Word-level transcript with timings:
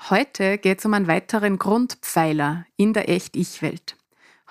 Heute 0.00 0.58
geht 0.58 0.78
es 0.78 0.84
um 0.86 0.94
einen 0.94 1.08
weiteren 1.08 1.58
Grundpfeiler 1.58 2.64
in 2.76 2.92
der 2.92 3.08
Echt-Ich-Welt. 3.08 3.96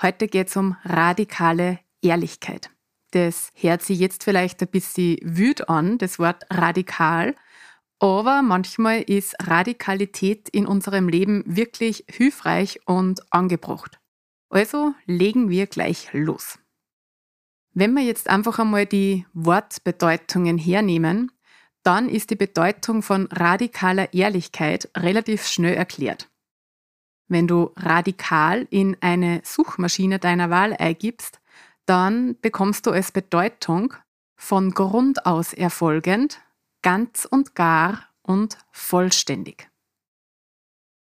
Heute 0.02 0.28
geht 0.28 0.50
es 0.50 0.58
um 0.58 0.76
radikale 0.84 1.80
Ehrlichkeit. 2.02 2.70
Das 3.12 3.50
hört 3.56 3.82
sich 3.82 3.98
jetzt 3.98 4.24
vielleicht 4.24 4.62
ein 4.62 4.68
bisschen 4.68 5.18
wüt 5.24 5.70
an, 5.70 5.98
das 5.98 6.20
Wort 6.20 6.46
radikal, 6.52 7.34
aber 8.00 8.44
manchmal 8.44 9.02
ist 9.02 9.36
Radikalität 9.48 10.50
in 10.50 10.68
unserem 10.68 11.10
Leben 11.10 11.44
wirklich 11.48 12.06
hilfreich 12.08 12.80
und 12.86 13.22
angebracht. 13.34 14.00
Also 14.50 14.94
legen 15.06 15.50
wir 15.50 15.66
gleich 15.66 16.10
los. 16.14 16.60
Wenn 17.74 17.94
wir 17.94 18.04
jetzt 18.04 18.30
einfach 18.30 18.60
einmal 18.60 18.86
die 18.86 19.26
Wortbedeutungen 19.34 20.58
hernehmen, 20.58 21.32
dann 21.88 22.10
ist 22.10 22.32
die 22.32 22.36
Bedeutung 22.36 23.02
von 23.02 23.28
radikaler 23.28 24.14
Ehrlichkeit 24.14 24.90
relativ 24.98 25.48
schnell 25.48 25.76
erklärt. 25.76 26.30
Wenn 27.30 27.48
du 27.48 27.72
radikal 27.78 28.68
in 28.70 28.98
eine 29.00 29.40
Suchmaschine 29.46 30.20
deiner 30.20 30.50
Wahl 30.50 30.74
eingibst, 30.74 31.40
dann 31.86 32.38
bekommst 32.42 32.88
du 32.88 32.92
als 32.92 33.14
Bedeutung 33.14 33.94
von 34.36 34.72
Grund 34.72 35.26
aus 35.26 35.54
erfolgend, 35.54 36.42
ganz 36.82 37.24
und 37.24 37.56
gar 37.56 38.10
und 38.22 38.58
vollständig. 38.72 39.70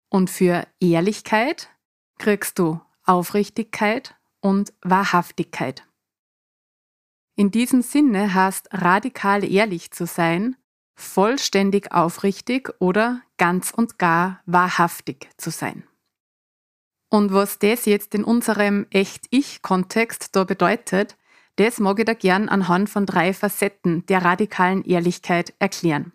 Und 0.08 0.30
für 0.30 0.66
Ehrlichkeit 0.80 1.70
kriegst 2.20 2.58
du 2.58 2.80
Aufrichtigkeit 3.04 4.16
und 4.40 4.72
Wahrhaftigkeit. 4.82 5.86
In 7.36 7.52
diesem 7.52 7.82
Sinne 7.82 8.34
heißt 8.34 8.70
radikal 8.72 9.44
ehrlich 9.44 9.92
zu 9.92 10.06
sein, 10.06 10.56
vollständig 11.00 11.92
aufrichtig 11.92 12.70
oder 12.80 13.22
ganz 13.38 13.72
und 13.72 13.98
gar 13.98 14.42
wahrhaftig 14.46 15.30
zu 15.38 15.50
sein. 15.50 15.84
Und 17.10 17.34
was 17.34 17.58
das 17.58 17.86
jetzt 17.86 18.14
in 18.14 18.24
unserem 18.24 18.86
Echt-Ich-Kontext 18.92 20.36
da 20.36 20.44
bedeutet, 20.44 21.18
das 21.56 21.80
mag 21.80 22.00
ich 22.00 22.06
da 22.06 22.14
gern 22.14 22.48
anhand 22.48 22.90
von 22.90 23.06
drei 23.06 23.34
Facetten 23.34 24.06
der 24.06 24.24
radikalen 24.24 24.84
Ehrlichkeit 24.84 25.54
erklären. 25.60 26.14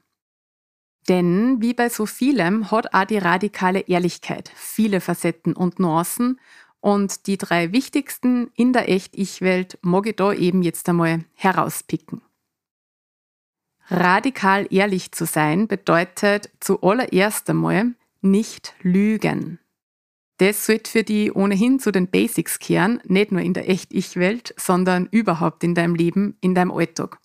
Denn 1.09 1.61
wie 1.61 1.75
bei 1.75 1.89
so 1.89 2.07
vielem 2.07 2.71
hat 2.71 2.95
auch 2.95 3.05
die 3.05 3.19
radikale 3.19 3.81
Ehrlichkeit 3.81 4.51
viele 4.55 5.01
Facetten 5.01 5.55
und 5.55 5.79
Nuancen 5.79 6.41
und 6.81 7.27
die 7.27 7.37
drei 7.37 7.73
wichtigsten 7.73 8.51
in 8.55 8.73
der 8.73 8.89
Echt-Ich-Welt 8.89 9.79
mag 9.83 10.07
ich 10.07 10.17
da 10.17 10.33
eben 10.33 10.63
jetzt 10.63 10.89
einmal 10.89 11.25
herauspicken. 11.35 12.23
Radikal 13.89 14.67
ehrlich 14.71 15.13
zu 15.13 15.27
sein 15.27 15.69
bedeutet 15.69 16.51
zuallererst 16.61 17.51
einmal 17.51 17.93
nicht 18.23 18.75
lügen. 18.81 19.59
Das 20.39 20.67
sollte 20.67 20.91
für 20.91 21.05
die 21.05 21.31
ohnehin 21.31 21.79
zu 21.79 21.93
den 21.93 22.09
Basics 22.09 22.59
kehren, 22.59 23.01
nicht 23.05 23.31
nur 23.31 23.43
in 23.43 23.55
der 23.55 23.69
Echt-Ich-Welt, 23.69 24.55
sondern 24.57 25.07
überhaupt 25.11 25.63
in 25.63 25.75
deinem 25.75 25.95
Leben, 25.95 26.37
in 26.41 26.55
deinem 26.55 26.73
Alltag. 26.73 27.19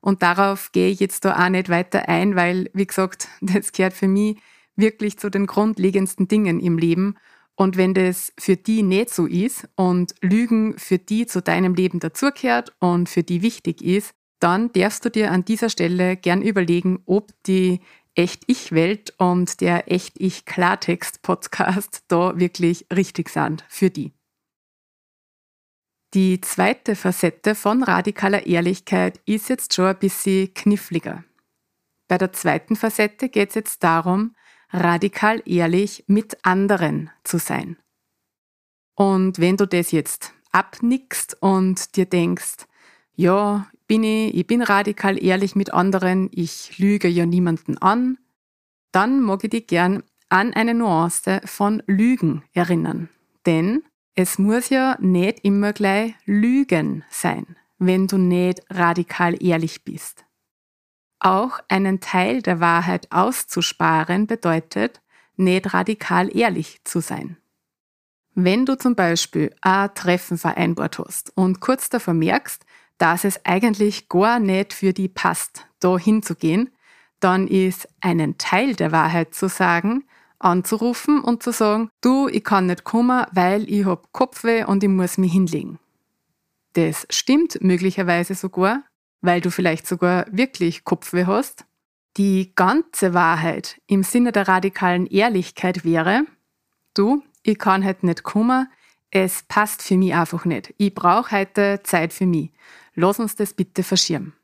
Und 0.00 0.22
darauf 0.22 0.70
gehe 0.70 0.90
ich 0.90 1.00
jetzt 1.00 1.24
da 1.24 1.44
auch 1.44 1.48
nicht 1.48 1.68
weiter 1.68 2.08
ein, 2.08 2.36
weil, 2.36 2.70
wie 2.72 2.86
gesagt, 2.86 3.28
das 3.40 3.72
gehört 3.72 3.94
für 3.94 4.06
mich 4.06 4.38
wirklich 4.76 5.18
zu 5.18 5.30
den 5.30 5.46
grundlegendsten 5.46 6.28
Dingen 6.28 6.60
im 6.60 6.78
Leben. 6.78 7.16
Und 7.56 7.78
wenn 7.78 7.94
das 7.94 8.32
für 8.38 8.56
die 8.56 8.82
nicht 8.82 9.10
so 9.10 9.26
ist 9.26 9.66
und 9.74 10.14
Lügen 10.20 10.78
für 10.78 10.98
die 10.98 11.26
zu 11.26 11.40
deinem 11.40 11.74
Leben 11.74 12.00
dazugehört 12.00 12.76
und 12.78 13.08
für 13.08 13.22
die 13.22 13.40
wichtig 13.40 13.82
ist, 13.82 14.14
dann 14.40 14.72
darfst 14.72 15.04
du 15.04 15.10
dir 15.10 15.30
an 15.30 15.44
dieser 15.44 15.70
Stelle 15.70 16.16
gern 16.16 16.42
überlegen, 16.42 17.04
ob 17.06 17.30
die 17.44 17.80
Echt-Ich-Welt 18.14 19.14
und 19.18 19.60
der 19.60 19.92
Echt-Ich-Klartext-Podcast 19.92 22.04
da 22.08 22.38
wirklich 22.38 22.86
richtig 22.94 23.28
sind 23.28 23.64
für 23.68 23.90
die. 23.90 24.12
Die 26.14 26.40
zweite 26.40 26.94
Facette 26.96 27.54
von 27.54 27.82
radikaler 27.82 28.46
Ehrlichkeit 28.46 29.20
ist 29.26 29.50
jetzt 29.50 29.74
schon 29.74 29.84
ein 29.86 29.98
bisschen 29.98 30.54
kniffliger. 30.54 31.24
Bei 32.08 32.16
der 32.16 32.32
zweiten 32.32 32.76
Facette 32.76 33.28
geht 33.28 33.50
es 33.50 33.54
jetzt 33.54 33.82
darum, 33.82 34.34
radikal 34.70 35.42
ehrlich 35.44 36.04
mit 36.06 36.38
anderen 36.44 37.10
zu 37.24 37.38
sein. 37.38 37.76
Und 38.94 39.38
wenn 39.38 39.58
du 39.58 39.66
das 39.66 39.90
jetzt 39.90 40.32
abnickst 40.52 41.42
und 41.42 41.96
dir 41.96 42.06
denkst, 42.06 42.64
ja, 43.16 43.66
bin 43.88 44.04
ich, 44.04 44.34
ich 44.34 44.46
bin 44.46 44.62
radikal 44.62 45.22
ehrlich 45.22 45.56
mit 45.56 45.72
anderen, 45.72 46.28
ich 46.32 46.78
lüge 46.78 47.08
ja 47.08 47.26
niemanden 47.26 47.78
an, 47.78 48.18
dann 48.92 49.20
mag 49.20 49.42
ich 49.44 49.50
dich 49.50 49.66
gern 49.66 50.02
an 50.28 50.52
eine 50.52 50.74
Nuance 50.74 51.40
von 51.44 51.82
Lügen 51.86 52.42
erinnern. 52.52 53.08
Denn 53.44 53.82
es 54.14 54.38
muss 54.38 54.70
ja 54.70 54.96
nicht 55.00 55.44
immer 55.44 55.72
gleich 55.72 56.14
Lügen 56.24 57.04
sein, 57.10 57.56
wenn 57.78 58.06
du 58.06 58.18
nicht 58.18 58.62
radikal 58.70 59.42
ehrlich 59.42 59.84
bist. 59.84 60.24
Auch 61.18 61.60
einen 61.68 62.00
Teil 62.00 62.42
der 62.42 62.60
Wahrheit 62.60 63.10
auszusparen 63.12 64.26
bedeutet, 64.26 65.00
nicht 65.36 65.72
radikal 65.72 66.34
ehrlich 66.36 66.80
zu 66.84 67.00
sein. 67.00 67.36
Wenn 68.34 68.66
du 68.66 68.76
zum 68.76 68.94
Beispiel 68.94 69.54
ein 69.62 69.94
Treffen 69.94 70.36
vereinbart 70.36 70.98
hast 70.98 71.32
und 71.36 71.60
kurz 71.60 71.88
davor 71.88 72.12
merkst, 72.12 72.65
dass 72.98 73.24
es 73.24 73.44
eigentlich 73.44 74.08
gar 74.08 74.38
nicht 74.38 74.72
für 74.72 74.92
die 74.92 75.08
passt, 75.08 75.66
da 75.80 75.98
hinzugehen, 75.98 76.70
dann 77.20 77.48
ist 77.48 77.88
einen 78.00 78.38
Teil 78.38 78.74
der 78.74 78.92
Wahrheit 78.92 79.34
zu 79.34 79.48
sagen, 79.48 80.04
anzurufen 80.38 81.20
und 81.20 81.42
zu 81.42 81.52
sagen, 81.52 81.88
du, 82.02 82.28
ich 82.28 82.44
kann 82.44 82.66
nicht 82.66 82.84
kommen, 82.84 83.26
weil 83.32 83.68
ich 83.70 83.86
hab 83.86 84.12
Kopfweh 84.12 84.64
und 84.64 84.82
ich 84.82 84.90
muss 84.90 85.18
mich 85.18 85.32
hinlegen. 85.32 85.78
Das 86.74 87.06
stimmt 87.08 87.62
möglicherweise 87.62 88.34
sogar, 88.34 88.84
weil 89.22 89.40
du 89.40 89.50
vielleicht 89.50 89.86
sogar 89.86 90.26
wirklich 90.30 90.84
Kopfweh 90.84 91.24
hast. 91.24 91.64
Die 92.18 92.52
ganze 92.54 93.14
Wahrheit 93.14 93.80
im 93.86 94.02
Sinne 94.02 94.32
der 94.32 94.48
radikalen 94.48 95.06
Ehrlichkeit 95.06 95.84
wäre, 95.84 96.26
du, 96.94 97.22
ich 97.42 97.58
kann 97.58 97.84
halt 97.84 98.02
nicht 98.02 98.22
kommen, 98.22 98.68
es 99.10 99.44
passt 99.48 99.82
für 99.82 99.96
mich 99.96 100.14
einfach 100.14 100.44
nicht. 100.44 100.74
Ich 100.78 100.94
brauche 100.94 101.38
heute 101.38 101.80
Zeit 101.82 102.12
für 102.12 102.26
mich. 102.26 102.50
Lass 102.94 103.18
uns 103.18 103.36
das 103.36 103.54
bitte 103.54 103.82
verschirmen. 103.82 104.34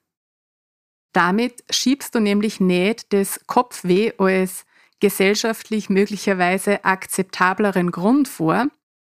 Damit 1.12 1.62
schiebst 1.70 2.14
du 2.14 2.20
nämlich 2.20 2.61
nicht 2.61 3.12
das 3.12 3.41
Kopfweh 3.47 4.12
als 4.19 4.64
gesellschaftlich 5.00 5.91
möglicherweise 5.91 6.85
akzeptableren 6.85 7.91
Grund 7.91 8.29
vor, 8.29 8.69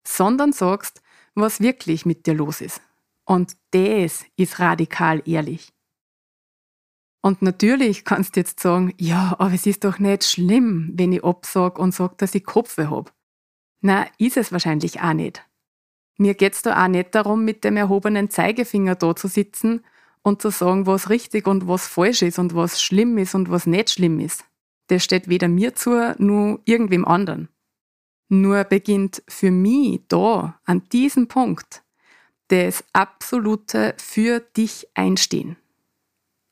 sondern 0.07 0.53
sagst, 0.53 1.03
was 1.35 1.61
wirklich 1.61 2.07
mit 2.07 2.27
dir 2.27 2.35
los 2.35 2.61
ist. 2.61 2.81
Und 3.25 3.57
das 3.73 4.25
ist 4.37 4.59
radikal 4.59 5.23
ehrlich. 5.27 5.73
Und 7.21 7.43
natürlich 7.43 8.05
kannst 8.05 8.37
du 8.37 8.41
jetzt 8.41 8.61
sagen, 8.61 8.95
ja, 8.99 9.35
aber 9.39 9.53
es 9.53 9.67
ist 9.67 9.85
doch 9.85 9.99
nicht 9.99 10.25
schlimm, 10.25 10.93
wenn 10.95 11.13
ich 11.13 11.25
absag 11.25 11.79
und 11.79 11.93
sag, 11.93 12.17
dass 12.19 12.35
ich 12.35 12.45
Kopfweh 12.45 12.87
hab. 12.87 13.13
Na, 13.81 14.07
ist 14.19 14.37
es 14.37 14.53
wahrscheinlich 14.53 15.01
auch 15.01 15.13
nicht. 15.13 15.45
Mir 16.17 16.35
geht's 16.35 16.63
da 16.63 16.85
auch 16.85 16.89
nicht 16.89 17.15
darum, 17.15 17.45
mit 17.45 17.63
dem 17.63 17.77
erhobenen 17.77 18.29
Zeigefinger 18.29 18.97
da 18.97 19.15
zu 19.15 19.29
sitzen 19.29 19.85
und 20.23 20.43
zu 20.43 20.51
sagen, 20.51 20.87
was 20.87 21.11
richtig 21.11 21.47
und 21.47 21.69
was 21.69 21.87
falsch 21.87 22.23
ist 22.23 22.39
und 22.39 22.55
was 22.55 22.83
schlimm 22.83 23.19
ist 23.19 23.35
und 23.35 23.51
was 23.51 23.67
nicht 23.67 23.91
schlimm 23.91 24.19
ist. 24.19 24.45
Das 24.89 25.05
steht 25.05 25.29
weder 25.29 25.49
mir 25.49 25.75
zu, 25.75 26.15
nur 26.19 26.61
irgendwem 26.65 27.05
anderen. 27.05 27.49
Nur 28.29 28.65
beginnt 28.65 29.23
für 29.29 29.51
mich 29.51 30.01
da, 30.09 30.61
an 30.65 30.83
diesem 30.91 31.29
Punkt, 31.29 31.83
das 32.49 32.85
absolute 32.93 33.95
für 33.99 34.41
dich 34.41 34.89
einstehen. 34.95 35.57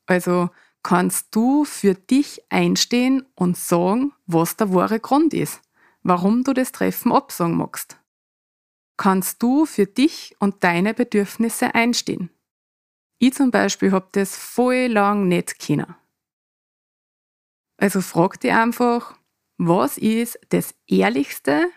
Also 0.05 0.49
kannst 0.81 1.35
du 1.35 1.65
für 1.65 1.93
dich 1.93 2.41
einstehen 2.49 3.25
und 3.35 3.57
sagen, 3.57 4.13
was 4.25 4.55
der 4.55 4.73
wahre 4.73 4.99
Grund 4.99 5.33
ist, 5.33 5.61
warum 6.07 6.45
du 6.45 6.53
das 6.53 6.71
Treffen 6.71 7.11
absagen 7.11 7.57
magst. 7.57 7.99
Kannst 8.95 9.43
du 9.43 9.65
für 9.65 9.85
dich 9.85 10.35
und 10.39 10.63
deine 10.63 10.93
Bedürfnisse 10.93 11.75
einstehen. 11.75 12.29
Ich 13.19 13.33
zum 13.33 13.51
Beispiel 13.51 13.91
hab 13.91 14.13
das 14.13 14.37
voll 14.37 14.87
lang 14.87 15.27
nicht 15.27 15.59
können. 15.59 15.95
Also 17.77 18.01
frag 18.01 18.39
dich 18.39 18.53
einfach, 18.53 19.17
was 19.57 19.97
ist 19.97 20.39
das 20.49 20.73
Ehrlichste, 20.87 21.69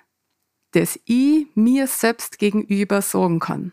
das 0.72 0.98
ich 1.06 1.48
mir 1.56 1.88
selbst 1.88 2.38
gegenüber 2.38 3.02
sagen 3.02 3.40
kann? 3.40 3.72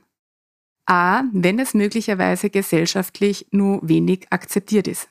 A, 0.88 1.24
wenn 1.34 1.60
es 1.60 1.76
möglicherweise 1.76 2.50
gesellschaftlich 2.50 3.48
nur 3.52 3.88
wenig 3.88 4.26
akzeptiert 4.32 4.88
ist. 4.88 5.08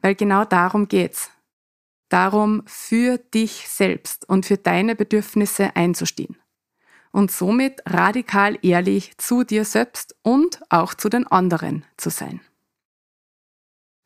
Weil 0.00 0.14
genau 0.14 0.44
darum 0.44 0.86
geht's. 0.86 1.30
Darum, 2.10 2.62
für 2.66 3.18
dich 3.18 3.68
selbst 3.68 4.28
und 4.28 4.44
für 4.44 4.58
deine 4.58 4.94
Bedürfnisse 4.94 5.74
einzustehen. 5.74 6.36
Und 7.12 7.30
somit 7.30 7.80
radikal 7.86 8.58
ehrlich 8.62 9.16
zu 9.16 9.42
dir 9.42 9.64
selbst 9.64 10.14
und 10.22 10.60
auch 10.68 10.94
zu 10.94 11.08
den 11.08 11.26
anderen 11.26 11.84
zu 11.96 12.10
sein. 12.10 12.40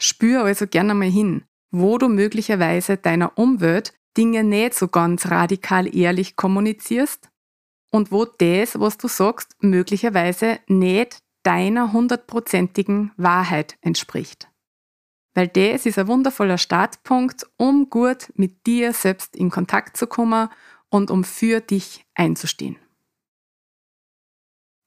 Spür 0.01 0.45
also 0.45 0.67
gerne 0.67 0.95
mal 0.95 1.11
hin, 1.11 1.45
wo 1.71 1.99
du 1.99 2.09
möglicherweise 2.09 2.97
deiner 2.97 3.37
Umwelt 3.37 3.95
Dinge 4.17 4.45
nicht 4.45 4.75
so 4.75 4.89
ganz 4.89 5.31
radikal 5.31 5.95
ehrlich 5.95 6.37
kommunizierst 6.37 7.31
und 7.91 8.12
wo 8.12 8.25
das, 8.25 8.79
was 8.79 8.97
du 8.99 9.09
sagst, 9.09 9.57
möglicherweise 9.61 10.61
nicht 10.69 11.19
deiner 11.43 11.93
hundertprozentigen 11.93 13.12
Wahrheit 13.17 13.77
entspricht. 13.81 14.49
Weil 15.35 15.49
das 15.49 15.85
ist 15.85 15.99
ein 15.99 16.07
wundervoller 16.07 16.59
Startpunkt, 16.59 17.47
um 17.57 17.91
gut 17.91 18.33
mit 18.37 18.67
dir 18.67 18.93
selbst 18.93 19.35
in 19.37 19.51
Kontakt 19.51 19.97
zu 19.97 20.07
kommen 20.07 20.49
und 20.89 21.11
um 21.11 21.25
für 21.25 21.61
dich 21.61 22.05
einzustehen. 22.15 22.77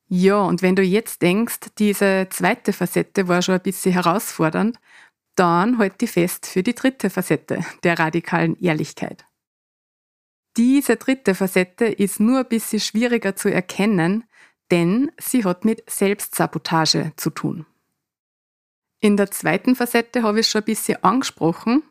Ja, 0.10 0.42
und 0.42 0.62
wenn 0.62 0.78
du 0.78 0.84
jetzt 0.84 1.22
denkst, 1.22 1.72
diese 1.78 2.28
zweite 2.30 2.72
Facette 2.72 3.28
war 3.28 3.42
schon 3.42 3.56
ein 3.56 3.62
bisschen 3.62 3.92
herausfordernd, 3.92 4.80
dann 5.36 5.78
halt 5.78 6.00
die 6.00 6.08
fest 6.08 6.48
für 6.48 6.64
die 6.64 6.74
dritte 6.74 7.10
Facette 7.10 7.64
der 7.84 8.00
radikalen 8.00 8.58
Ehrlichkeit. 8.60 9.26
Diese 10.56 10.96
dritte 10.96 11.36
Facette 11.36 11.86
ist 11.86 12.20
nur 12.20 12.40
ein 12.40 12.48
bisschen 12.48 12.80
schwieriger 12.80 13.36
zu 13.36 13.52
erkennen, 13.52 14.24
denn 14.72 15.12
sie 15.20 15.44
hat 15.44 15.66
mit 15.66 15.84
Selbstsabotage 15.90 17.12
zu 17.16 17.30
tun. 17.30 17.66
In 19.00 19.18
der 19.18 19.32
zweiten 19.32 19.76
Facette 19.76 20.24
habe 20.24 20.40
ich 20.40 20.48
schon 20.48 20.62
ein 20.62 20.66
bisschen 20.66 21.04
angesprochen. 21.04 21.84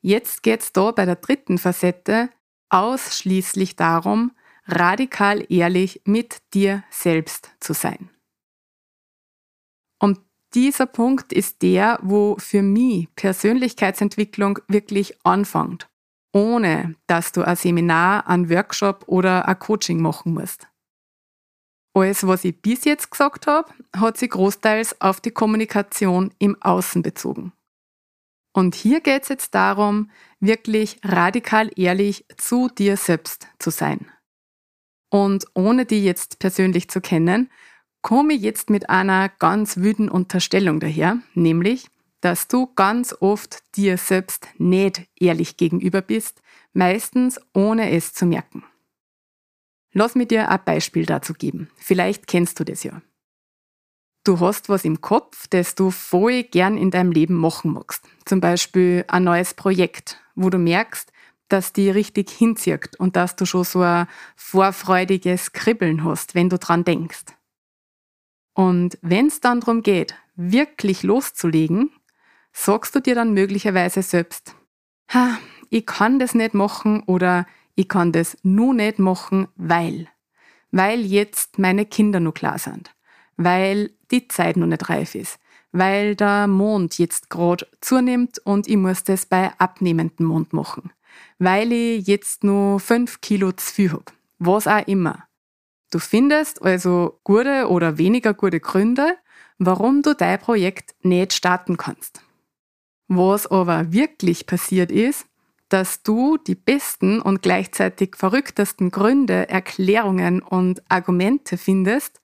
Jetzt 0.00 0.42
geht 0.42 0.60
es 0.60 0.72
da 0.72 0.90
bei 0.90 1.04
der 1.04 1.16
dritten 1.16 1.58
Facette 1.58 2.30
ausschließlich 2.70 3.76
darum, 3.76 4.32
radikal 4.66 5.44
ehrlich 5.52 6.02
mit 6.04 6.38
dir 6.54 6.84
selbst 6.90 7.50
zu 7.60 7.74
sein. 7.74 8.10
Und 9.98 10.20
dieser 10.54 10.86
Punkt 10.86 11.32
ist 11.32 11.62
der, 11.62 11.98
wo 12.02 12.36
für 12.38 12.62
mich 12.62 13.14
Persönlichkeitsentwicklung 13.14 14.60
wirklich 14.68 15.18
anfängt 15.24 15.90
ohne 16.32 16.94
dass 17.06 17.32
du 17.32 17.42
ein 17.42 17.56
Seminar, 17.56 18.28
ein 18.28 18.50
Workshop 18.50 19.04
oder 19.06 19.48
ein 19.48 19.58
Coaching 19.58 20.00
machen 20.00 20.34
musst. 20.34 20.68
Alles, 21.92 22.26
was 22.26 22.44
ich 22.44 22.60
bis 22.60 22.84
jetzt 22.84 23.10
gesagt 23.10 23.46
habe, 23.46 23.72
hat 23.96 24.16
sich 24.16 24.30
großteils 24.30 25.00
auf 25.00 25.20
die 25.20 25.32
Kommunikation 25.32 26.32
im 26.38 26.60
Außen 26.62 27.02
bezogen. 27.02 27.52
Und 28.52 28.74
hier 28.74 29.00
geht 29.00 29.22
es 29.22 29.28
jetzt 29.28 29.54
darum, 29.54 30.10
wirklich 30.40 30.98
radikal 31.04 31.70
ehrlich 31.76 32.24
zu 32.36 32.68
dir 32.68 32.96
selbst 32.96 33.48
zu 33.58 33.70
sein. 33.70 34.10
Und 35.10 35.46
ohne 35.54 35.86
die 35.86 36.04
jetzt 36.04 36.38
persönlich 36.38 36.88
zu 36.88 37.00
kennen, 37.00 37.50
komme 38.02 38.34
ich 38.34 38.42
jetzt 38.42 38.70
mit 38.70 38.88
einer 38.88 39.28
ganz 39.28 39.76
wüden 39.76 40.08
Unterstellung 40.08 40.80
daher, 40.80 41.18
nämlich, 41.34 41.88
dass 42.20 42.48
du 42.48 42.72
ganz 42.74 43.14
oft 43.20 43.58
dir 43.76 43.98
selbst 43.98 44.48
nicht 44.58 45.08
ehrlich 45.18 45.56
gegenüber 45.56 46.02
bist, 46.02 46.42
meistens 46.72 47.40
ohne 47.54 47.90
es 47.90 48.12
zu 48.12 48.26
merken. 48.26 48.64
Lass 49.92 50.14
mir 50.14 50.26
dir 50.26 50.48
ein 50.48 50.60
Beispiel 50.64 51.06
dazu 51.06 51.34
geben. 51.34 51.70
Vielleicht 51.76 52.26
kennst 52.26 52.60
du 52.60 52.64
das 52.64 52.84
ja. 52.84 53.02
Du 54.24 54.38
hast 54.38 54.68
was 54.68 54.84
im 54.84 55.00
Kopf, 55.00 55.46
das 55.48 55.74
du 55.74 55.90
voll 55.90 56.42
gern 56.42 56.76
in 56.76 56.90
deinem 56.90 57.10
Leben 57.10 57.34
machen 57.34 57.72
magst. 57.72 58.04
Zum 58.26 58.40
Beispiel 58.40 59.04
ein 59.08 59.24
neues 59.24 59.54
Projekt, 59.54 60.20
wo 60.34 60.50
du 60.50 60.58
merkst, 60.58 61.10
dass 61.48 61.72
die 61.72 61.90
richtig 61.90 62.30
hinzieht 62.30 62.96
und 62.98 63.16
dass 63.16 63.34
du 63.34 63.46
schon 63.46 63.64
so 63.64 63.80
ein 63.80 64.06
vorfreudiges 64.36 65.52
Kribbeln 65.52 66.04
hast, 66.04 66.34
wenn 66.34 66.48
du 66.48 66.58
dran 66.58 66.84
denkst. 66.84 67.24
Und 68.54 68.98
wenn 69.02 69.26
es 69.26 69.40
dann 69.40 69.60
darum 69.60 69.82
geht, 69.82 70.14
wirklich 70.36 71.02
loszulegen, 71.02 71.90
sagst 72.52 72.94
du 72.94 73.00
dir 73.00 73.14
dann 73.14 73.32
möglicherweise 73.32 74.02
selbst, 74.02 74.54
ha, 75.12 75.38
ich 75.70 75.86
kann 75.86 76.18
das 76.18 76.34
nicht 76.34 76.54
machen 76.54 77.02
oder 77.04 77.46
ich 77.74 77.88
kann 77.88 78.12
das 78.12 78.36
nur 78.42 78.74
nicht 78.74 78.98
machen, 78.98 79.48
weil. 79.56 80.08
Weil 80.70 81.00
jetzt 81.00 81.58
meine 81.58 81.86
Kinder 81.86 82.20
noch 82.20 82.34
klar 82.34 82.58
sind. 82.58 82.94
Weil 83.36 83.90
die 84.10 84.28
Zeit 84.28 84.56
noch 84.56 84.66
nicht 84.66 84.88
reif 84.88 85.14
ist. 85.14 85.38
Weil 85.72 86.16
der 86.16 86.46
Mond 86.46 86.98
jetzt 86.98 87.30
gerade 87.30 87.66
zunimmt 87.80 88.38
und 88.44 88.68
ich 88.68 88.76
muss 88.76 89.04
das 89.04 89.26
bei 89.26 89.52
abnehmendem 89.58 90.26
Mond 90.26 90.52
machen. 90.52 90.92
Weil 91.38 91.72
ich 91.72 92.06
jetzt 92.06 92.44
nur 92.44 92.80
fünf 92.80 93.20
Kilo 93.20 93.52
zu 93.52 93.72
viel 93.72 93.92
hab. 93.92 94.12
Was 94.38 94.66
auch 94.66 94.86
immer. 94.86 95.26
Du 95.90 95.98
findest 95.98 96.62
also 96.62 97.20
gute 97.24 97.68
oder 97.68 97.98
weniger 97.98 98.32
gute 98.32 98.60
Gründe, 98.60 99.16
warum 99.58 100.02
du 100.02 100.14
dein 100.14 100.38
Projekt 100.38 100.94
nicht 101.02 101.32
starten 101.32 101.76
kannst. 101.76 102.22
Was 103.08 103.46
aber 103.48 103.92
wirklich 103.92 104.46
passiert 104.46 104.92
ist, 104.92 105.26
dass 105.70 106.02
du 106.02 106.36
die 106.36 106.54
besten 106.54 107.22
und 107.22 107.42
gleichzeitig 107.42 108.16
verrücktesten 108.16 108.90
Gründe, 108.90 109.48
Erklärungen 109.48 110.42
und 110.42 110.82
Argumente 110.90 111.56
findest, 111.56 112.20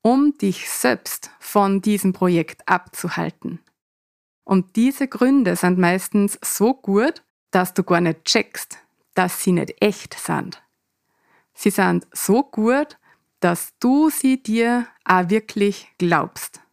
um 0.00 0.38
dich 0.38 0.70
selbst 0.70 1.30
von 1.40 1.82
diesem 1.82 2.12
Projekt 2.12 2.66
abzuhalten. 2.68 3.60
Und 4.44 4.76
diese 4.76 5.08
Gründe 5.08 5.56
sind 5.56 5.78
meistens 5.78 6.38
so 6.42 6.74
gut, 6.74 7.22
dass 7.50 7.74
du 7.74 7.82
gar 7.82 8.00
nicht 8.00 8.24
checkst, 8.24 8.78
dass 9.14 9.42
sie 9.42 9.52
nicht 9.52 9.74
echt 9.82 10.14
sind. 10.14 10.62
Sie 11.52 11.70
sind 11.70 12.06
so 12.12 12.42
gut, 12.42 12.98
dass 13.40 13.72
du 13.78 14.10
sie 14.10 14.42
dir 14.42 14.86
auch 15.04 15.30
wirklich 15.30 15.88
glaubst. 15.98 16.63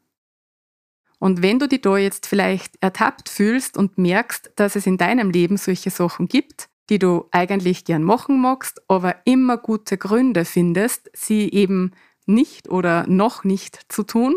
Und 1.22 1.44
wenn 1.44 1.60
du 1.60 1.68
dich 1.68 1.82
da 1.82 1.98
jetzt 1.98 2.26
vielleicht 2.26 2.82
ertappt 2.82 3.30
fühlst 3.30 3.78
und 3.78 4.00
merkst, 4.00 4.54
dass 4.56 4.76
es 4.76 4.88
in 4.88 4.98
deinem 4.98 5.30
Leben 5.30 5.58
solche 5.58 5.92
Sachen 5.92 6.28
gibt, 6.28 6.68
die 6.90 6.98
du 6.98 7.28
eigentlich 7.30 7.86
gern 7.86 8.02
machen 8.02 8.42
magst, 8.42 8.82
aber 8.90 9.18
immer 9.26 9.58
gute 9.58 10.00
Gründe 10.00 10.46
findest, 10.46 11.12
sie 11.14 11.48
eben 11.52 11.92
nicht 12.26 12.70
oder 12.70 13.06
noch 13.06 13.44
nicht 13.44 13.82
zu 13.88 14.02
tun, 14.02 14.34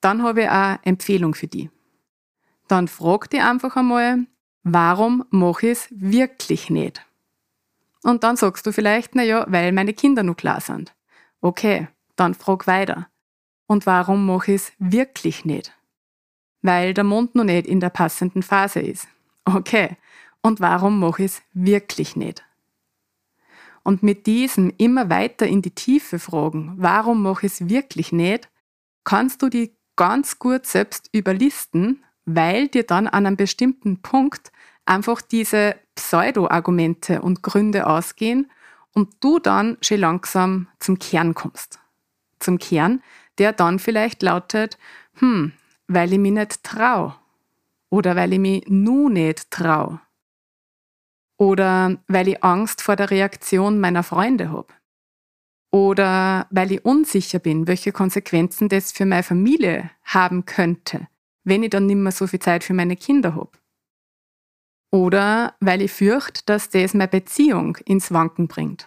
dann 0.00 0.24
habe 0.24 0.42
ich 0.42 0.48
eine 0.48 0.80
Empfehlung 0.82 1.36
für 1.36 1.46
dich. 1.46 1.70
Dann 2.66 2.88
frag 2.88 3.30
dich 3.30 3.40
einfach 3.40 3.76
einmal, 3.76 4.26
warum 4.64 5.24
mache 5.30 5.68
ich 5.68 5.78
es 5.78 5.88
wirklich 5.92 6.68
nicht? 6.68 7.06
Und 8.02 8.24
dann 8.24 8.36
sagst 8.36 8.66
du 8.66 8.72
vielleicht, 8.72 9.14
naja, 9.14 9.46
weil 9.48 9.70
meine 9.70 9.94
Kinder 9.94 10.24
noch 10.24 10.36
klar 10.36 10.60
sind. 10.60 10.96
Okay, 11.40 11.86
dann 12.16 12.34
frag 12.34 12.66
weiter. 12.66 13.06
Und 13.68 13.86
warum 13.86 14.26
mache 14.26 14.50
ich 14.50 14.62
es 14.62 14.72
wirklich 14.80 15.44
nicht? 15.44 15.72
Weil 16.64 16.94
der 16.94 17.04
Mond 17.04 17.34
noch 17.34 17.44
nicht 17.44 17.66
in 17.66 17.78
der 17.78 17.90
passenden 17.90 18.42
Phase 18.42 18.80
ist. 18.80 19.06
Okay, 19.44 19.98
und 20.40 20.60
warum 20.60 20.98
mache 20.98 21.24
ich 21.24 21.32
es 21.32 21.42
wirklich 21.52 22.16
nicht? 22.16 22.42
Und 23.82 24.02
mit 24.02 24.26
diesem 24.26 24.72
immer 24.78 25.10
weiter 25.10 25.46
in 25.46 25.60
die 25.60 25.74
Tiefe 25.74 26.18
fragen, 26.18 26.72
warum 26.78 27.22
mache 27.22 27.44
ich 27.44 27.52
es 27.52 27.68
wirklich 27.68 28.12
nicht, 28.12 28.48
kannst 29.04 29.42
du 29.42 29.50
die 29.50 29.76
ganz 29.96 30.38
gut 30.38 30.64
selbst 30.64 31.10
überlisten, 31.12 32.02
weil 32.24 32.68
dir 32.68 32.84
dann 32.84 33.08
an 33.08 33.26
einem 33.26 33.36
bestimmten 33.36 34.00
Punkt 34.00 34.50
einfach 34.86 35.20
diese 35.20 35.76
Pseudo-Argumente 35.96 37.20
und 37.20 37.42
Gründe 37.42 37.86
ausgehen 37.86 38.50
und 38.94 39.12
du 39.20 39.38
dann 39.38 39.76
schon 39.82 39.98
langsam 39.98 40.68
zum 40.78 40.98
Kern 40.98 41.34
kommst. 41.34 41.78
Zum 42.38 42.58
Kern, 42.58 43.02
der 43.36 43.52
dann 43.52 43.78
vielleicht 43.78 44.22
lautet, 44.22 44.78
hm, 45.16 45.52
weil 45.94 46.12
ich 46.12 46.18
mich 46.18 46.32
nicht 46.32 46.62
trau 46.62 47.14
oder 47.90 48.16
weil 48.16 48.32
ich 48.32 48.38
mich 48.40 48.64
nu 48.66 49.08
nicht 49.08 49.50
trau. 49.50 50.00
Oder 51.36 51.98
weil 52.08 52.28
ich 52.28 52.42
Angst 52.42 52.82
vor 52.82 52.96
der 52.96 53.10
Reaktion 53.10 53.80
meiner 53.80 54.02
Freunde 54.02 54.50
habe. 54.50 54.72
Oder 55.70 56.46
weil 56.50 56.72
ich 56.72 56.84
unsicher 56.84 57.40
bin, 57.40 57.66
welche 57.66 57.92
Konsequenzen 57.92 58.68
das 58.68 58.92
für 58.92 59.06
meine 59.06 59.24
Familie 59.24 59.90
haben 60.04 60.44
könnte, 60.44 61.08
wenn 61.42 61.64
ich 61.64 61.70
dann 61.70 61.86
nicht 61.86 61.96
mehr 61.96 62.12
so 62.12 62.26
viel 62.26 62.38
Zeit 62.38 62.62
für 62.62 62.74
meine 62.74 62.96
Kinder 62.96 63.34
habe. 63.34 63.50
Oder 64.92 65.56
weil 65.58 65.82
ich 65.82 65.90
fürchte, 65.90 66.42
dass 66.46 66.70
das 66.70 66.94
meine 66.94 67.08
Beziehung 67.08 67.76
ins 67.84 68.12
Wanken 68.12 68.46
bringt. 68.46 68.86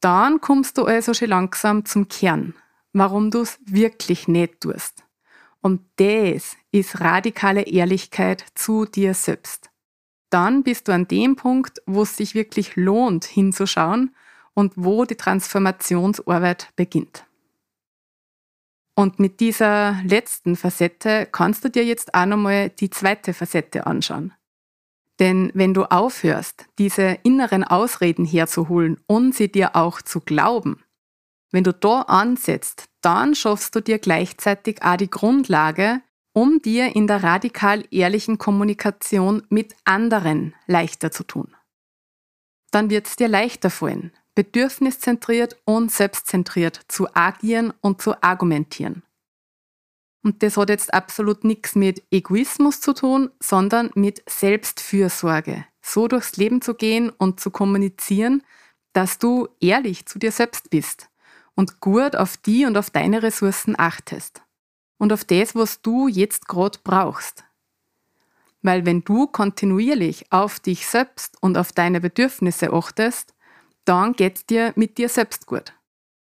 Dann 0.00 0.40
kommst 0.40 0.76
du 0.76 0.84
also 0.84 1.14
schon 1.14 1.28
langsam 1.28 1.84
zum 1.84 2.08
Kern, 2.08 2.54
warum 2.92 3.30
du 3.30 3.42
es 3.42 3.60
wirklich 3.64 4.26
nicht 4.26 4.60
tust. 4.60 5.04
Und 5.64 5.80
das 5.96 6.58
ist 6.72 7.00
radikale 7.00 7.62
Ehrlichkeit 7.62 8.44
zu 8.54 8.84
dir 8.84 9.14
selbst. 9.14 9.70
Dann 10.28 10.62
bist 10.62 10.88
du 10.88 10.92
an 10.92 11.08
dem 11.08 11.36
Punkt, 11.36 11.80
wo 11.86 12.02
es 12.02 12.18
sich 12.18 12.34
wirklich 12.34 12.76
lohnt, 12.76 13.24
hinzuschauen 13.24 14.14
und 14.52 14.74
wo 14.76 15.06
die 15.06 15.14
Transformationsarbeit 15.14 16.70
beginnt. 16.76 17.24
Und 18.94 19.18
mit 19.18 19.40
dieser 19.40 20.02
letzten 20.04 20.54
Facette 20.56 21.26
kannst 21.32 21.64
du 21.64 21.70
dir 21.70 21.84
jetzt 21.86 22.12
auch 22.12 22.26
nochmal 22.26 22.68
die 22.68 22.90
zweite 22.90 23.32
Facette 23.32 23.86
anschauen. 23.86 24.34
Denn 25.18 25.50
wenn 25.54 25.72
du 25.72 25.84
aufhörst, 25.84 26.66
diese 26.78 27.16
inneren 27.22 27.64
Ausreden 27.64 28.26
herzuholen 28.26 29.00
und 29.06 29.34
sie 29.34 29.50
dir 29.50 29.76
auch 29.76 30.02
zu 30.02 30.20
glauben, 30.20 30.83
wenn 31.54 31.62
du 31.62 31.72
da 31.72 32.00
ansetzt, 32.00 32.86
dann 33.00 33.36
schaffst 33.36 33.76
du 33.76 33.80
dir 33.80 34.00
gleichzeitig 34.00 34.82
auch 34.82 34.96
die 34.96 35.08
Grundlage, 35.08 36.00
um 36.32 36.60
dir 36.60 36.96
in 36.96 37.06
der 37.06 37.22
radikal 37.22 37.84
ehrlichen 37.92 38.38
Kommunikation 38.38 39.46
mit 39.50 39.76
anderen 39.84 40.52
leichter 40.66 41.12
zu 41.12 41.22
tun. 41.22 41.54
Dann 42.72 42.90
wird 42.90 43.06
es 43.06 43.14
dir 43.14 43.28
leichter 43.28 43.70
fallen, 43.70 44.10
bedürfniszentriert 44.34 45.56
und 45.64 45.92
selbstzentriert 45.92 46.80
zu 46.88 47.06
agieren 47.14 47.72
und 47.80 48.02
zu 48.02 48.20
argumentieren. 48.20 49.04
Und 50.24 50.42
das 50.42 50.56
hat 50.56 50.70
jetzt 50.70 50.92
absolut 50.92 51.44
nichts 51.44 51.76
mit 51.76 52.02
Egoismus 52.10 52.80
zu 52.80 52.94
tun, 52.94 53.30
sondern 53.38 53.92
mit 53.94 54.24
Selbstfürsorge. 54.28 55.64
So 55.80 56.08
durchs 56.08 56.36
Leben 56.36 56.62
zu 56.62 56.74
gehen 56.74 57.10
und 57.10 57.38
zu 57.38 57.52
kommunizieren, 57.52 58.42
dass 58.92 59.20
du 59.20 59.46
ehrlich 59.60 60.06
zu 60.06 60.18
dir 60.18 60.32
selbst 60.32 60.70
bist 60.70 61.10
und 61.54 61.80
gut 61.80 62.16
auf 62.16 62.36
die 62.36 62.66
und 62.66 62.76
auf 62.76 62.90
deine 62.90 63.22
Ressourcen 63.22 63.74
achtest. 63.78 64.42
Und 64.98 65.12
auf 65.12 65.24
das, 65.24 65.54
was 65.54 65.82
du 65.82 66.08
jetzt 66.08 66.48
gerade 66.48 66.78
brauchst. 66.82 67.44
Weil 68.62 68.86
wenn 68.86 69.02
du 69.02 69.26
kontinuierlich 69.26 70.32
auf 70.32 70.60
dich 70.60 70.86
selbst 70.86 71.36
und 71.42 71.58
auf 71.58 71.72
deine 71.72 72.00
Bedürfnisse 72.00 72.72
achtest, 72.72 73.34
dann 73.84 74.14
geht's 74.14 74.46
dir 74.46 74.72
mit 74.76 74.96
dir 74.96 75.08
selbst 75.08 75.46
gut. 75.46 75.74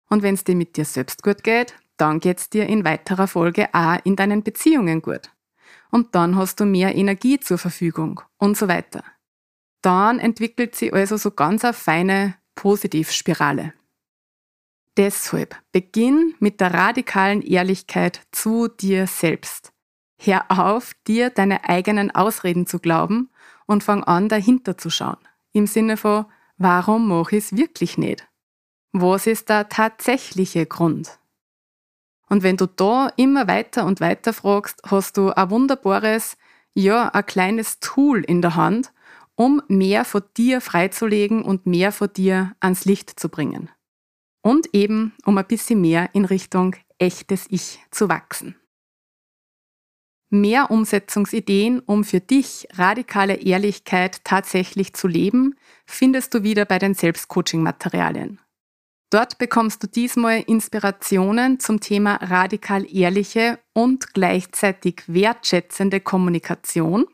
Und 0.09 0.23
wenn 0.23 0.35
es 0.35 0.45
dir 0.45 0.57
mit 0.57 0.76
dir 0.76 0.85
selbst 0.85 1.23
gut 1.23 1.45
geht, 1.45 1.75
dann 1.97 2.21
geht's 2.21 2.50
dir 2.50 2.66
in 2.66 2.85
weiterer 2.85 3.28
Folge 3.28 3.69
auch 3.73 3.99
in 4.04 4.16
deinen 4.16 4.43
Beziehungen 4.43 5.00
gut. 5.00 5.31
Und 5.90 6.14
dann 6.14 6.37
hast 6.37 6.59
du 6.59 6.64
mehr 6.64 6.95
Energie 6.97 7.38
zur 7.38 7.59
Verfügung 7.59 8.21
und 8.38 8.57
so 8.57 8.66
weiter. 8.66 9.04
Dann 9.81 10.19
entwickelt 10.19 10.75
sie 10.75 10.93
also 10.93 11.16
so 11.16 11.31
ganz 11.31 11.64
eine 11.64 11.75
feine 11.75 12.35
Positivspirale. 12.57 13.75
Deshalb 14.97 15.57
beginn 15.73 16.35
mit 16.39 16.61
der 16.61 16.73
radikalen 16.73 17.43
Ehrlichkeit 17.43 18.21
zu 18.31 18.69
dir 18.69 19.07
selbst. 19.07 19.73
Hör 20.19 20.45
auf, 20.49 20.93
dir 21.07 21.31
deine 21.31 21.69
eigenen 21.69 22.13
Ausreden 22.13 22.67
zu 22.67 22.79
glauben 22.79 23.31
und 23.67 23.83
fang 23.83 24.05
an, 24.05 24.29
dahinter 24.29 24.79
zu 24.79 24.91
schauen. 24.91 25.19
Im 25.53 25.67
Sinne 25.67 25.97
von, 25.97 26.27
warum 26.59 27.09
mache 27.09 27.37
ich 27.37 27.45
es 27.45 27.57
wirklich 27.57 27.99
nicht? 27.99 28.27
Was 28.93 29.27
ist 29.27 29.49
der 29.49 29.69
tatsächliche 29.69 30.67
Grund? 30.67 31.19
Und 32.29 32.43
wenn 32.43 32.57
du 32.57 32.67
da 32.67 33.11
immer 33.17 33.49
weiter 33.49 33.85
und 33.87 34.01
weiter 34.01 34.33
fragst, 34.33 34.81
hast 34.87 35.17
du 35.17 35.31
ein 35.31 35.51
wunderbares, 35.51 36.37
ja, 36.75 37.09
ein 37.09 37.27
kleines 37.27 37.81
Tool 37.81 38.23
in 38.23 38.41
der 38.41 38.55
Hand, 38.55 38.93
um 39.35 39.61
mehr 39.69 40.05
von 40.05 40.23
dir 40.37 40.61
freizulegen 40.61 41.43
und 41.43 41.67
mehr 41.67 41.93
von 41.93 42.13
dir 42.13 42.55
ans 42.61 42.85
Licht 42.85 43.19
zu 43.19 43.29
bringen. 43.29 43.69
Und 44.45 44.75
eben, 44.75 45.15
um 45.25 45.39
ein 45.39 45.47
bisschen 45.47 45.81
mehr 45.81 46.11
in 46.13 46.27
Richtung 46.27 46.77
echtes 46.99 47.47
Ich 47.49 47.81
zu 47.91 48.11
wachsen. 48.11 48.57
Mehr 50.29 50.71
Umsetzungsideen, 50.71 51.81
um 51.81 52.05
für 52.05 52.21
dich 52.21 52.69
radikale 52.75 53.37
Ehrlichkeit 53.37 54.23
tatsächlich 54.25 54.93
zu 54.93 55.09
leben, 55.09 55.55
findest 55.87 56.35
du 56.35 56.43
wieder 56.43 56.67
bei 56.67 56.79
den 56.79 56.93
Selbstcoaching-Materialien. 56.93 58.39
Dort 59.11 59.39
bekommst 59.39 59.83
du 59.83 59.87
diesmal 59.87 60.43
Inspirationen 60.43 61.59
zum 61.59 61.81
Thema 61.81 62.17
radikal 62.17 62.85
ehrliche 62.93 63.61
und 63.73 64.13
gleichzeitig 64.13 65.05
wertschätzende 65.07 66.01
Kommunikation, 66.01 67.07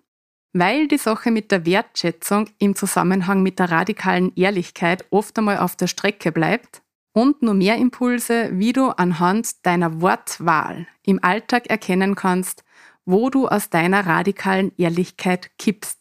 weil 0.53 0.89
die 0.89 0.99
Sache 0.99 1.31
mit 1.31 1.53
der 1.53 1.65
Wertschätzung 1.65 2.49
im 2.59 2.75
Zusammenhang 2.75 3.43
mit 3.45 3.61
der 3.61 3.71
radikalen 3.71 4.35
Ehrlichkeit 4.35 5.05
oft 5.11 5.39
einmal 5.39 5.59
auf 5.59 5.77
der 5.77 5.87
Strecke 5.87 6.33
bleibt 6.33 6.83
und 7.13 7.43
nur 7.43 7.55
mehr 7.55 7.77
Impulse, 7.77 8.51
wie 8.53 8.73
du 8.73 8.91
anhand 8.91 9.67
deiner 9.67 10.01
Wortwahl 10.01 10.87
im 11.05 11.23
Alltag 11.23 11.67
erkennen 11.69 12.15
kannst, 12.15 12.65
wo 13.05 13.31
du 13.31 13.49
aus 13.49 13.71
deiner 13.71 14.07
radikalen 14.07 14.73
Ehrlichkeit 14.77 15.51
kippst. 15.59 16.01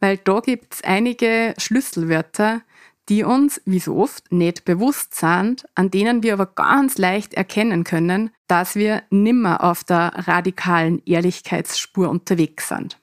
Weil 0.00 0.18
da 0.18 0.40
gibt's 0.40 0.82
einige 0.84 1.54
Schlüsselwörter, 1.58 2.62
die 3.08 3.22
uns, 3.22 3.60
wie 3.64 3.78
so 3.78 3.96
oft, 3.96 4.32
nicht 4.32 4.64
bewusst 4.64 5.14
sind, 5.14 5.64
an 5.74 5.90
denen 5.90 6.22
wir 6.22 6.32
aber 6.32 6.46
ganz 6.46 6.98
leicht 6.98 7.34
erkennen 7.34 7.84
können, 7.84 8.30
dass 8.48 8.74
wir 8.74 9.02
nimmer 9.10 9.62
auf 9.62 9.84
der 9.84 10.12
radikalen 10.26 11.02
Ehrlichkeitsspur 11.06 12.08
unterwegs 12.08 12.68
sind. 12.68 12.98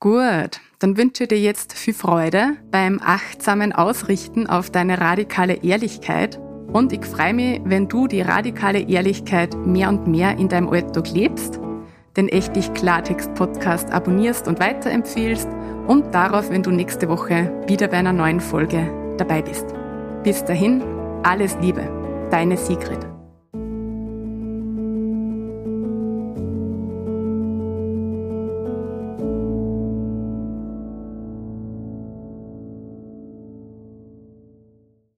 Gut, 0.00 0.62
dann 0.78 0.96
wünsche 0.96 1.26
dir 1.26 1.38
jetzt 1.38 1.74
viel 1.74 1.92
Freude 1.92 2.56
beim 2.70 3.00
achtsamen 3.04 3.74
Ausrichten 3.74 4.46
auf 4.46 4.70
deine 4.70 4.98
radikale 4.98 5.62
Ehrlichkeit 5.62 6.40
und 6.72 6.94
ich 6.94 7.04
freue 7.04 7.34
mich, 7.34 7.60
wenn 7.64 7.86
du 7.86 8.06
die 8.06 8.22
radikale 8.22 8.80
Ehrlichkeit 8.80 9.54
mehr 9.54 9.90
und 9.90 10.06
mehr 10.06 10.38
in 10.38 10.48
deinem 10.48 10.70
Alltag 10.70 11.10
lebst, 11.10 11.60
den 12.16 12.30
Echtig 12.30 12.72
Klartext 12.72 13.34
Podcast 13.34 13.90
abonnierst 13.90 14.48
und 14.48 14.58
weiterempfiehlst 14.58 15.48
und 15.86 16.14
darauf, 16.14 16.48
wenn 16.48 16.62
du 16.62 16.70
nächste 16.70 17.06
Woche 17.10 17.52
wieder 17.66 17.88
bei 17.88 17.98
einer 17.98 18.14
neuen 18.14 18.40
Folge 18.40 19.14
dabei 19.18 19.42
bist. 19.42 19.66
Bis 20.22 20.42
dahin, 20.46 20.82
alles 21.24 21.58
Liebe, 21.60 21.86
deine 22.30 22.56
Sigrid. 22.56 23.09